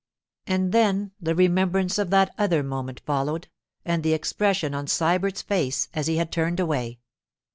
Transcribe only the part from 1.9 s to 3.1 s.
of that other moment